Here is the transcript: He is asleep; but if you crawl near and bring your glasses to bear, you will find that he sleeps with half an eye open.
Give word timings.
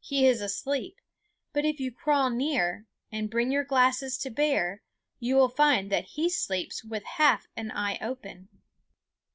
He 0.00 0.26
is 0.26 0.40
asleep; 0.40 0.96
but 1.52 1.66
if 1.66 1.78
you 1.78 1.92
crawl 1.92 2.30
near 2.30 2.86
and 3.12 3.28
bring 3.30 3.52
your 3.52 3.64
glasses 3.64 4.16
to 4.16 4.30
bear, 4.30 4.80
you 5.20 5.36
will 5.36 5.50
find 5.50 5.92
that 5.92 6.06
he 6.06 6.30
sleeps 6.30 6.82
with 6.82 7.04
half 7.04 7.46
an 7.54 7.70
eye 7.70 7.98
open. 8.00 8.48